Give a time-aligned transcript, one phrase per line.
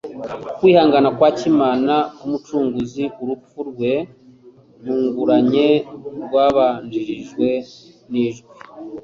[0.57, 3.93] Kwihangana kwa kimana k'Umucunguzi, urupfu rwe
[4.81, 5.67] ntunguranye
[6.23, 7.47] rwabanjirijwe
[8.11, 8.51] n'ijwi